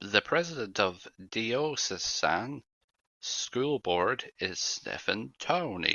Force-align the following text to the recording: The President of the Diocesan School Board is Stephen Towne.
The 0.00 0.20
President 0.20 0.80
of 0.80 1.06
the 1.16 1.52
Diocesan 1.52 2.64
School 3.20 3.78
Board 3.78 4.32
is 4.40 4.58
Stephen 4.58 5.32
Towne. 5.38 5.94